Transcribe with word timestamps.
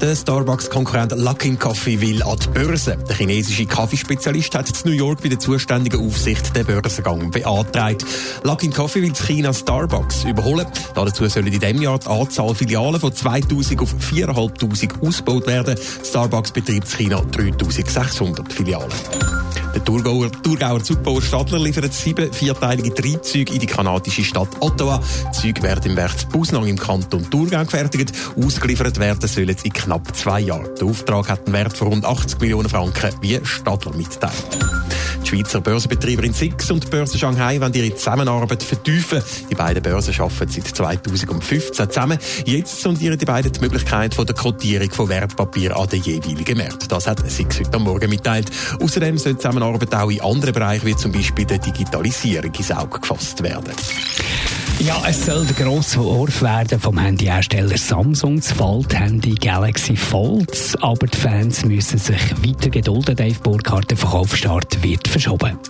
Der 0.00 0.16
Starbucks-Konkurrent 0.16 1.12
Luckin 1.18 1.58
Coffee 1.58 2.00
will 2.00 2.22
an 2.22 2.38
die 2.38 2.48
Börse. 2.48 2.96
Der 3.06 3.16
chinesische 3.16 3.66
Kaffeespezialist 3.66 4.54
hat 4.54 4.70
in 4.70 4.90
New 4.90 4.96
York 4.96 5.22
bei 5.22 5.28
der 5.28 5.38
zuständigen 5.38 6.06
Aufsicht 6.06 6.56
den 6.56 6.64
Börsengang 6.64 7.30
beantragt. 7.30 8.06
Luckin 8.42 8.72
Coffee 8.72 9.02
will 9.02 9.12
China 9.12 9.52
Starbucks 9.52 10.24
überholen. 10.24 10.66
Dazu 10.94 11.28
sollen 11.28 11.48
in 11.48 11.60
diesem 11.60 11.82
Jahr 11.82 11.98
die 11.98 12.06
Anzahl 12.06 12.54
Filialen 12.54 12.98
von 12.98 13.14
2000 13.14 13.80
auf 13.80 13.94
4'500 14.10 15.06
ausgebaut 15.06 15.46
werden. 15.46 15.76
Starbucks 16.02 16.52
betreibt 16.52 16.78
in 16.78 16.90
China 16.90 17.20
3600 17.20 18.50
Filialen. 18.50 18.88
Der 19.74 19.84
Thurgauer, 19.84 20.30
Thurgauer 20.32 20.82
Zugbauer 20.82 21.22
Stadler 21.22 21.58
liefert 21.60 21.92
sieben 21.92 22.32
vierteilige 22.32 22.92
Triebzüge 22.92 23.52
in 23.52 23.60
die 23.60 23.66
kanadische 23.66 24.24
Stadt 24.24 24.48
Ottawa. 24.60 25.00
Die 25.28 25.38
Züge 25.38 25.62
werden 25.62 25.92
im 25.92 25.96
Werk 25.96 26.12
im 26.34 26.78
Kanton 26.78 27.30
Thurgau 27.30 27.64
gefertigt. 27.64 28.12
Ausgeliefert 28.36 28.98
werden 28.98 29.28
sollen 29.28 29.56
sie 29.56 29.68
in 29.68 29.72
knapp 29.72 30.14
zwei 30.16 30.40
Jahren. 30.40 30.68
Der 30.80 30.88
Auftrag 30.88 31.28
hat 31.28 31.46
einen 31.46 31.52
Wert 31.52 31.76
von 31.76 31.88
rund 31.88 32.04
80 32.04 32.40
Millionen 32.40 32.68
Franken, 32.68 33.10
wie 33.20 33.40
Stadler 33.44 33.94
mitteilt. 33.94 34.58
Die 35.30 35.36
Schweizer 35.36 35.60
Börsenbetreiberin 35.60 36.32
SIX 36.32 36.72
und 36.72 36.84
die 36.84 36.88
Börse 36.88 37.16
Shanghai 37.16 37.60
wollen 37.60 37.72
ihre 37.72 37.94
Zusammenarbeit 37.94 38.64
vertiefen. 38.64 39.22
Die 39.48 39.54
beiden 39.54 39.80
Börsen 39.80 40.12
arbeiten 40.18 40.48
seit 40.50 40.66
2015 40.66 41.88
zusammen. 41.88 42.18
Jetzt 42.46 42.80
sondieren 42.80 43.16
die 43.16 43.26
beiden 43.26 43.52
die 43.52 43.60
Möglichkeit 43.60 44.12
von 44.12 44.26
der 44.26 44.34
Kotierung 44.34 44.90
von 44.90 45.08
Wertpapier 45.08 45.76
an 45.76 45.88
den 45.88 46.02
jeweiligen 46.02 46.56
Märkten. 46.56 46.88
Das 46.88 47.06
hat 47.06 47.30
SIX 47.30 47.60
heute 47.60 47.78
Morgen 47.78 48.10
mitteilt. 48.10 48.50
Außerdem 48.80 49.18
soll 49.18 49.34
die 49.34 49.38
Zusammenarbeit 49.38 49.94
auch 49.94 50.10
in 50.10 50.20
anderen 50.20 50.52
Bereichen, 50.52 50.86
wie 50.86 50.96
zum 50.96 51.12
Beispiel 51.12 51.44
der 51.44 51.58
Digitalisierung, 51.58 52.52
ins 52.52 52.72
Auge 52.72 52.98
gefasst 52.98 53.40
werden. 53.44 53.72
Ja, 54.80 55.02
es 55.06 55.26
soll 55.26 55.44
der 55.44 55.66
grosse 55.66 56.02
Wurf 56.02 56.40
werden 56.40 56.80
vom 56.80 56.98
Handyhersteller 56.98 57.76
Samsung, 57.76 58.36
das 58.36 58.50
Fold-Handy 58.52 59.34
Galaxy 59.34 59.94
Folds. 59.94 60.74
Aber 60.76 61.06
die 61.06 61.18
Fans 61.18 61.66
müssen 61.66 61.98
sich 61.98 62.20
weiter 62.42 62.70
gedulden. 62.70 63.14
Dave 63.14 63.38
Burkhardt, 63.40 63.90
der 63.90 63.98
Verkaufsstart 63.98 64.82
wird 64.82 65.06
verschoben. 65.06 65.19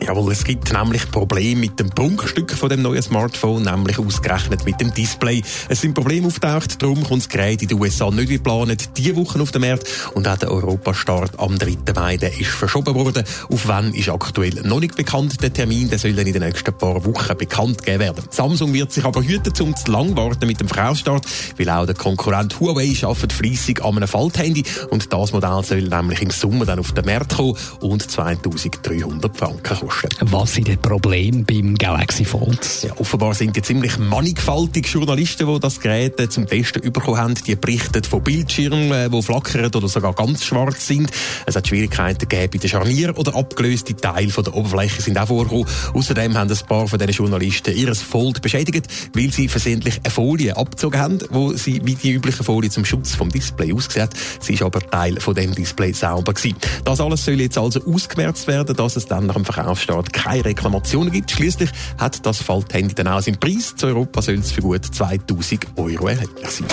Jawohl, 0.00 0.32
es 0.32 0.44
gibt 0.44 0.72
nämlich 0.72 1.10
Probleme 1.10 1.60
mit 1.60 1.80
dem 1.80 1.90
Prunkstück 1.90 2.52
von 2.52 2.68
dem 2.68 2.82
neuen 2.82 3.02
Smartphone, 3.02 3.62
nämlich 3.62 3.98
ausgerechnet 3.98 4.64
mit 4.64 4.80
dem 4.80 4.92
Display. 4.92 5.42
Es 5.68 5.80
sind 5.80 5.94
Probleme 5.94 6.26
auftaucht, 6.26 6.82
darum 6.82 7.02
kommt 7.02 7.22
das 7.22 7.28
Gerät 7.28 7.62
in 7.62 7.68
den 7.68 7.80
USA 7.80 8.10
nicht 8.10 8.28
wie 8.28 8.36
geplant 8.36 8.96
diese 8.96 9.16
Woche 9.16 9.40
auf 9.40 9.50
den 9.50 9.62
Markt 9.62 9.86
und 10.14 10.28
auch 10.28 10.36
der 10.36 10.50
Europastart 10.50 11.38
am 11.38 11.58
3. 11.58 11.76
Mai 11.94 12.14
ist 12.16 12.50
verschoben 12.50 12.94
worden. 12.94 13.24
Auf 13.50 13.66
wann 13.68 13.94
ist 13.94 14.08
aktuell 14.08 14.54
noch 14.64 14.80
nicht 14.80 14.96
bekannt. 14.96 15.42
Der 15.42 15.52
Termin 15.52 15.88
der 15.88 15.98
soll 15.98 16.12
dann 16.12 16.26
in 16.26 16.32
den 16.32 16.42
nächsten 16.42 16.76
paar 16.76 17.04
Wochen 17.04 17.36
bekannt 17.36 17.78
gegeben 17.78 18.00
werden. 18.00 18.24
Samsung 18.30 18.72
wird 18.72 18.92
sich 18.92 19.04
aber 19.04 19.22
hüten, 19.22 19.52
um 19.62 19.74
zu 19.74 19.90
lang 19.90 20.16
warten 20.16 20.46
mit 20.46 20.60
dem 20.60 20.68
Verkaufsstart, 20.68 21.24
weil 21.56 21.70
auch 21.70 21.86
der 21.86 21.94
Konkurrent 21.94 22.60
Huawei 22.60 22.94
arbeitet 23.02 23.32
fleissig 23.32 23.84
an 23.84 23.96
einem 23.96 24.08
Falthandy 24.08 24.64
und 24.90 25.12
das 25.12 25.32
Modell 25.32 25.62
soll 25.64 25.82
nämlich 25.82 26.22
im 26.22 26.30
Sommer 26.30 26.66
dann 26.66 26.78
auf 26.78 26.92
den 26.92 27.04
Markt 27.04 27.36
kommen 27.36 27.56
und 27.80 28.10
2300 28.10 29.37
Franken 29.38 29.78
kosten. 29.78 30.08
Was 30.22 30.54
sind 30.54 30.66
die 30.66 30.76
Probleme 30.76 31.44
beim 31.44 31.76
Galaxy 31.76 32.24
Fold? 32.24 32.82
Ja, 32.82 32.92
offenbar 32.98 33.34
sind 33.34 33.54
die 33.54 33.62
ziemlich 33.62 33.96
mannigfaltig 33.96 34.88
Journalisten, 34.88 35.46
die 35.46 35.60
das 35.60 35.78
Gerät 35.78 36.18
äh, 36.18 36.28
zum 36.28 36.48
Testen 36.48 36.82
bekommen 36.92 37.18
haben. 37.18 37.34
Die 37.46 37.54
berichten 37.54 38.02
von 38.02 38.20
Bildschirmen, 38.20 38.90
äh, 38.90 39.08
die 39.08 39.22
flackern 39.22 39.66
oder 39.66 39.86
sogar 39.86 40.12
ganz 40.14 40.44
schwarz 40.44 40.88
sind. 40.88 41.12
Es 41.46 41.54
hat 41.54 41.68
Schwierigkeiten 41.68 42.26
gegeben 42.28 42.50
bei 42.52 42.58
den 42.58 42.68
Scharnier- 42.68 43.16
oder 43.16 43.36
abgelöste 43.36 43.94
Teile 43.94 44.32
der 44.32 44.54
Oberfläche 44.54 45.02
sind 45.02 45.16
auch 45.16 45.28
vorgekommen. 45.28 45.66
Außerdem 45.94 46.36
haben 46.36 46.50
ein 46.50 46.66
paar 46.66 46.88
von 46.88 46.98
diesen 46.98 47.12
Journalisten 47.12 47.76
ihres 47.76 48.02
Fold 48.02 48.42
beschädigt, 48.42 48.88
weil 49.14 49.32
sie 49.32 49.46
versehentlich 49.46 50.00
eine 50.02 50.10
Folie 50.10 50.56
abgezogen 50.56 51.00
haben, 51.00 51.18
wo 51.30 51.52
sie 51.52 51.80
wie 51.84 51.94
die 51.94 52.10
übliche 52.10 52.42
Folie 52.42 52.70
zum 52.70 52.84
Schutz 52.84 53.14
vom 53.14 53.28
Display 53.28 53.72
ausgesehen 53.72 54.08
Sie 54.40 54.54
ist 54.54 54.62
aber 54.62 54.80
Teil 54.80 55.20
von 55.20 55.34
dem 55.34 55.54
Display 55.54 55.92
sauber 55.92 56.34
gewesen. 56.34 56.56
Das 56.84 57.00
alles 57.00 57.24
soll 57.24 57.40
jetzt 57.40 57.56
also 57.56 57.80
ausgemerzt 57.84 58.48
werden, 58.48 58.74
dass 58.74 58.96
es 58.96 59.06
dann 59.06 59.27
nach 59.28 59.36
dem 59.36 59.44
Verkaufsstart 59.44 60.12
keine 60.12 60.44
Reklamationen 60.44 61.12
gibt. 61.12 61.30
Schließlich 61.30 61.70
hat 61.98 62.26
das 62.26 62.42
Falthandy 62.42 62.94
dann 62.94 63.06
auch 63.06 63.20
seinen 63.20 63.38
Preis. 63.38 63.74
Zu 63.76 63.86
Europa 63.86 64.22
soll 64.22 64.34
es 64.36 64.50
für 64.50 64.62
gut 64.62 64.84
2000 64.84 65.66
Euro 65.76 66.08
erhältlich 66.08 66.50
sein. 66.50 66.66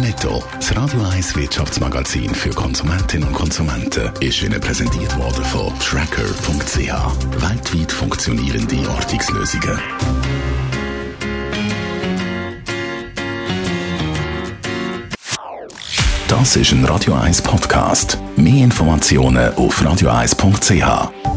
Netto, 0.00 0.42
das 0.54 0.74
Radio 0.76 1.02
1 1.02 1.36
Wirtschaftsmagazin 1.36 2.34
für 2.34 2.50
Konsumentinnen 2.50 3.28
und 3.28 3.34
Konsumenten, 3.34 4.10
ist 4.20 4.42
Ihnen 4.42 4.60
präsentiert 4.60 5.16
worden 5.18 5.44
von 5.44 5.76
Tracker.ch. 5.80 6.78
Weltweit 7.42 7.92
funktionierende 7.92 8.88
Ortungslösungen. 8.88 9.78
Das 16.30 16.54
ist 16.54 16.70
ein 16.70 16.84
Radio 16.84 17.14
1 17.14 17.42
Podcast. 17.42 18.16
Mehr 18.36 18.62
Informationen 18.62 19.52
auf 19.54 19.82
radio1.ch. 19.82 21.29